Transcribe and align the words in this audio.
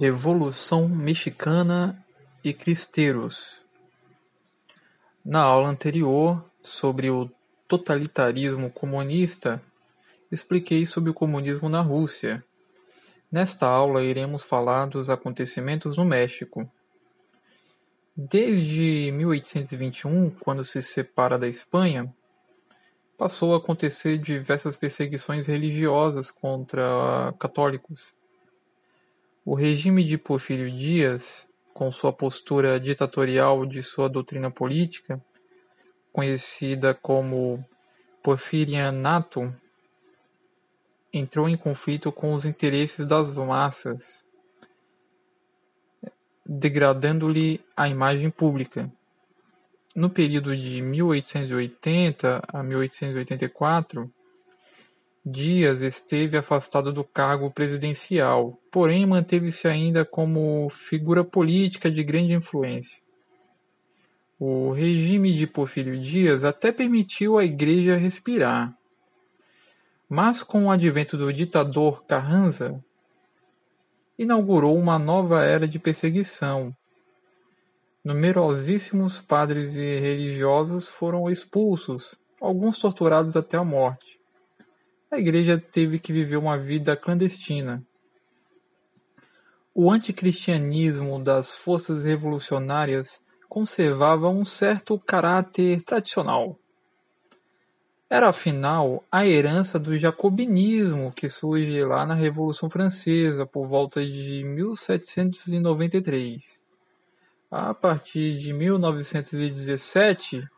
Revolução 0.00 0.88
Mexicana 0.88 2.02
e 2.42 2.54
Cristeiros 2.54 3.60
Na 5.22 5.42
aula 5.42 5.68
anterior, 5.68 6.42
sobre 6.62 7.10
o 7.10 7.30
totalitarismo 7.68 8.70
comunista, 8.70 9.62
expliquei 10.32 10.86
sobre 10.86 11.10
o 11.10 11.14
comunismo 11.14 11.68
na 11.68 11.82
Rússia. 11.82 12.42
Nesta 13.30 13.66
aula 13.66 14.02
iremos 14.02 14.42
falar 14.42 14.86
dos 14.86 15.10
acontecimentos 15.10 15.98
no 15.98 16.04
México. 16.06 16.66
Desde 18.16 19.12
1821, 19.12 20.30
quando 20.30 20.64
se 20.64 20.82
separa 20.82 21.36
da 21.36 21.46
Espanha, 21.46 22.10
passou 23.18 23.52
a 23.52 23.58
acontecer 23.58 24.16
diversas 24.16 24.78
perseguições 24.78 25.46
religiosas 25.46 26.30
contra 26.30 27.34
católicos. 27.38 28.18
O 29.50 29.56
regime 29.56 30.04
de 30.04 30.16
Porfírio 30.16 30.70
Dias, 30.70 31.44
com 31.74 31.90
sua 31.90 32.12
postura 32.12 32.78
ditatorial 32.78 33.66
de 33.66 33.82
sua 33.82 34.08
doutrina 34.08 34.48
política, 34.48 35.20
conhecida 36.12 36.94
como 36.94 37.58
Porfirianato, 38.22 39.52
entrou 41.12 41.48
em 41.48 41.56
conflito 41.56 42.12
com 42.12 42.32
os 42.34 42.44
interesses 42.44 43.08
das 43.08 43.26
massas, 43.34 44.24
degradando-lhe 46.46 47.60
a 47.76 47.88
imagem 47.88 48.30
pública. 48.30 48.88
No 49.96 50.08
período 50.08 50.56
de 50.56 50.80
1880 50.80 52.40
a 52.46 52.62
1884, 52.62 54.08
Dias 55.22 55.82
esteve 55.82 56.38
afastado 56.38 56.90
do 56.90 57.04
cargo 57.04 57.50
presidencial, 57.50 58.58
porém 58.70 59.04
manteve-se 59.04 59.68
ainda 59.68 60.02
como 60.02 60.70
figura 60.70 61.22
política 61.22 61.90
de 61.90 62.02
grande 62.02 62.32
influência. 62.32 62.98
O 64.38 64.72
regime 64.72 65.34
de 65.36 65.46
Porfírio 65.46 66.00
Dias 66.00 66.42
até 66.42 66.72
permitiu 66.72 67.36
à 67.36 67.44
Igreja 67.44 67.98
respirar. 67.98 68.74
Mas 70.08 70.42
com 70.42 70.64
o 70.64 70.70
advento 70.70 71.18
do 71.18 71.30
ditador 71.30 72.02
Carranza, 72.06 72.82
inaugurou 74.18 74.74
uma 74.74 74.98
nova 74.98 75.44
era 75.44 75.68
de 75.68 75.78
perseguição. 75.78 76.74
Numerosíssimos 78.02 79.18
padres 79.18 79.74
e 79.74 79.96
religiosos 79.96 80.88
foram 80.88 81.28
expulsos, 81.30 82.14
alguns 82.40 82.78
torturados 82.78 83.36
até 83.36 83.58
a 83.58 83.64
morte 83.64 84.19
a 85.10 85.18
igreja 85.18 85.58
teve 85.58 85.98
que 85.98 86.12
viver 86.12 86.36
uma 86.36 86.56
vida 86.56 86.96
clandestina. 86.96 87.84
O 89.74 89.90
anticristianismo 89.90 91.20
das 91.22 91.52
forças 91.52 92.04
revolucionárias 92.04 93.20
conservava 93.48 94.28
um 94.28 94.44
certo 94.44 94.96
caráter 94.98 95.82
tradicional. 95.82 96.56
Era 98.08 98.28
afinal 98.28 99.02
a 99.10 99.26
herança 99.26 99.76
do 99.78 99.96
jacobinismo 99.96 101.12
que 101.12 101.28
surge 101.28 101.84
lá 101.84 102.06
na 102.06 102.14
Revolução 102.14 102.70
Francesa 102.70 103.44
por 103.46 103.66
volta 103.66 104.00
de 104.04 104.44
1793. 104.44 106.60
A 107.50 107.74
partir 107.74 108.38
de 108.38 108.52
1917, 108.52 110.48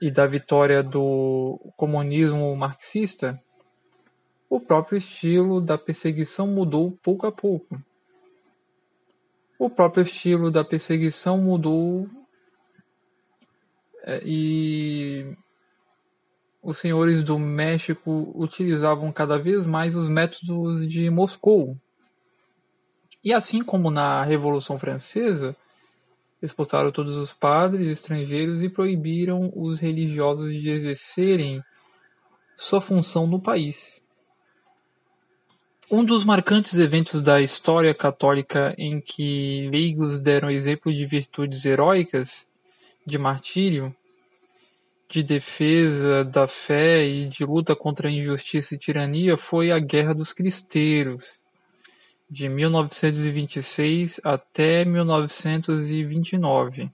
e 0.00 0.10
da 0.10 0.26
vitória 0.26 0.82
do 0.82 1.60
comunismo 1.76 2.54
marxista, 2.56 3.40
o 4.48 4.58
próprio 4.58 4.98
estilo 4.98 5.60
da 5.60 5.76
perseguição 5.76 6.46
mudou 6.46 6.98
pouco 7.02 7.26
a 7.26 7.32
pouco. 7.32 7.80
O 9.58 9.68
próprio 9.68 10.02
estilo 10.02 10.50
da 10.50 10.64
perseguição 10.64 11.36
mudou 11.36 12.08
é, 14.02 14.22
e 14.24 15.36
os 16.62 16.78
senhores 16.78 17.22
do 17.22 17.38
México 17.38 18.32
utilizavam 18.34 19.12
cada 19.12 19.38
vez 19.38 19.66
mais 19.66 19.94
os 19.94 20.08
métodos 20.08 20.88
de 20.88 21.10
Moscou. 21.10 21.76
E 23.22 23.32
assim 23.32 23.62
como 23.62 23.90
na 23.90 24.22
Revolução 24.22 24.78
Francesa, 24.78 25.54
expulsaram 26.42 26.90
todos 26.90 27.16
os 27.16 27.32
padres 27.32 27.86
estrangeiros 27.88 28.62
e 28.62 28.68
proibiram 28.68 29.52
os 29.54 29.80
religiosos 29.80 30.52
de 30.52 30.68
exercerem 30.70 31.62
sua 32.56 32.80
função 32.80 33.26
no 33.26 33.40
país. 33.40 34.00
Um 35.90 36.04
dos 36.04 36.24
marcantes 36.24 36.74
eventos 36.74 37.20
da 37.20 37.40
história 37.40 37.92
católica 37.92 38.74
em 38.78 39.00
que 39.00 39.68
leigos 39.72 40.20
deram 40.20 40.48
exemplo 40.48 40.92
de 40.92 41.04
virtudes 41.04 41.64
heróicas, 41.64 42.46
de 43.04 43.18
martírio, 43.18 43.94
de 45.08 45.24
defesa 45.24 46.24
da 46.24 46.46
fé 46.46 47.04
e 47.04 47.26
de 47.26 47.44
luta 47.44 47.74
contra 47.74 48.08
a 48.08 48.12
injustiça 48.12 48.74
e 48.74 48.78
tirania 48.78 49.36
foi 49.36 49.72
a 49.72 49.80
Guerra 49.80 50.14
dos 50.14 50.32
Cristeiros, 50.32 51.39
de 52.30 52.48
mil 52.48 52.70
novecentos 52.70 53.24
e 53.24 53.30
vinte 53.30 53.56
e 53.56 53.62
seis 53.62 54.20
até 54.22 54.84
mil 54.84 55.04
novecentos 55.04 55.90
e 55.90 56.04
vinte 56.04 56.34
e 56.34 56.38
nove. 56.38 56.88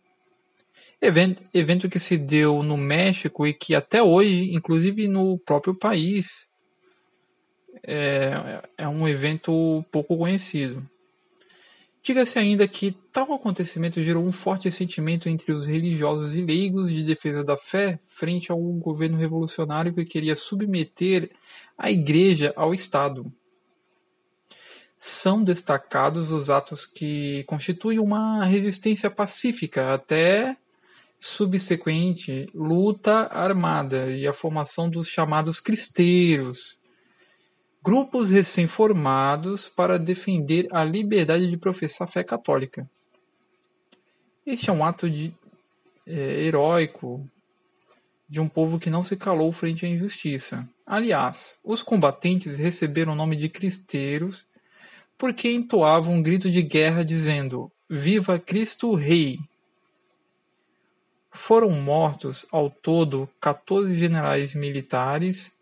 Evento, 1.01 1.43
evento 1.53 1.91
que 1.91 2.01
se 2.01 2.17
deu 2.17 2.63
no 2.63 2.77
México 2.77 3.47
e 3.47 3.53
que 3.53 3.75
até 3.75 4.03
hoje, 4.03 4.55
inclusive 4.55 5.07
no 5.07 5.39
próprio 5.39 5.75
país, 5.75 6.47
é, 7.83 8.63
é 8.79 8.89
um 8.89 9.07
evento 9.07 9.85
pouco 9.93 10.17
conhecido. 10.17 10.89
Diga-se 12.03 12.39
ainda 12.39 12.67
que 12.67 12.93
tal 13.13 13.31
acontecimento 13.35 14.03
gerou 14.03 14.25
um 14.25 14.33
forte 14.33 14.71
sentimento 14.71 15.29
entre 15.29 15.53
os 15.53 15.67
religiosos 15.67 16.35
e 16.35 16.41
leigos 16.41 16.89
de 16.89 17.03
defesa 17.03 17.45
da 17.45 17.57
fé 17.57 17.99
frente 18.07 18.51
ao 18.51 18.59
governo 18.59 19.19
revolucionário 19.19 19.93
que 19.93 20.05
queria 20.05 20.37
submeter 20.37 21.31
a 21.77 21.91
igreja 21.91 22.55
ao 22.57 22.73
Estado. 22.73 23.31
São 24.99 25.43
destacados 25.45 26.31
os 26.31 26.49
atos 26.49 26.87
que 26.87 27.45
constituem 27.45 27.99
uma 27.99 28.45
resistência 28.45 29.11
pacífica 29.11 29.93
até 29.93 30.57
subsequente 31.19 32.49
luta 32.55 33.29
armada 33.33 34.11
e 34.11 34.27
a 34.27 34.33
formação 34.33 34.89
dos 34.89 35.09
chamados 35.09 35.61
cristeiros, 35.61 36.77
grupos 37.83 38.31
recém-formados 38.31 39.69
para 39.69 39.99
defender 39.99 40.67
a 40.71 40.85
liberdade 40.85 41.49
de 41.49 41.57
professar 41.57 42.09
fé 42.09 42.23
católica. 42.25 42.89
Este 44.45 44.71
é 44.71 44.73
um 44.73 44.85
ato 44.85 45.09
de, 45.11 45.35
é, 46.07 46.45
heróico 46.45 47.29
de 48.29 48.41
um 48.41 48.49
povo 48.49 48.79
que 48.79 48.91
não 48.91 49.05
se 49.05 49.17
calou 49.17 49.51
frente 49.53 49.87
à 49.87 49.89
injustiça. 49.89 50.69
Aliás, 50.85 51.59
os 51.63 51.83
combatentes 51.83 52.57
receberam 52.57 53.13
o 53.13 53.17
nome 53.17 53.37
de 53.37 53.49
cristeiros 53.49 54.47
porque 55.19 55.51
entoava 55.51 56.11
um 56.11 56.23
grito 56.23 56.51
de 56.51 56.63
guerra 56.63 57.05
dizendo: 57.05 57.71
Viva 57.89 58.39
Cristo 58.39 58.95
Rei! 58.95 59.39
Foram 61.31 61.71
mortos 61.71 62.47
ao 62.51 62.71
todo 62.71 63.29
14 63.41 63.95
generais 63.95 64.55
militares, 64.55 65.53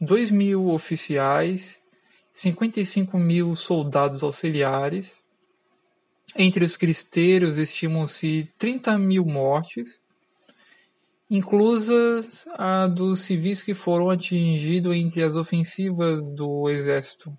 2 0.00 0.30
mil 0.30 0.68
oficiais, 0.70 1.78
55 2.32 3.16
mil 3.16 3.54
soldados 3.54 4.22
auxiliares. 4.22 5.14
Entre 6.36 6.64
os 6.64 6.76
cristeiros 6.76 7.58
estimam-se 7.58 8.48
30 8.58 8.98
mil 8.98 9.24
mortes, 9.24 10.00
inclusas 11.28 12.46
a 12.54 12.86
dos 12.86 13.20
civis 13.20 13.62
que 13.62 13.74
foram 13.74 14.10
atingidos 14.10 14.94
entre 14.96 15.22
as 15.22 15.34
ofensivas 15.34 16.20
do 16.22 16.68
exército. 16.68 17.36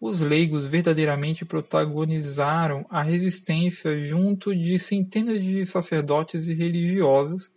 Os 0.00 0.20
leigos 0.20 0.66
verdadeiramente 0.66 1.44
protagonizaram 1.44 2.86
a 2.88 3.02
resistência 3.02 4.00
junto 4.00 4.54
de 4.54 4.78
centenas 4.78 5.40
de 5.40 5.66
sacerdotes 5.66 6.46
e 6.46 6.54
religiosos, 6.54 7.50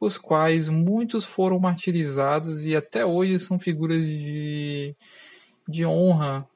os 0.00 0.18
quais 0.18 0.68
muitos 0.68 1.24
foram 1.24 1.60
martirizados 1.60 2.64
e 2.64 2.74
até 2.74 3.06
hoje 3.06 3.38
são 3.38 3.58
figuras 3.58 4.00
de, 4.00 4.96
de 5.66 5.86
honra 5.86 6.46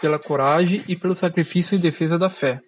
pela 0.00 0.18
coragem 0.18 0.82
e 0.88 0.96
pelo 0.96 1.14
sacrifício 1.14 1.76
em 1.76 1.80
defesa 1.80 2.18
da 2.18 2.28
fé. 2.28 2.60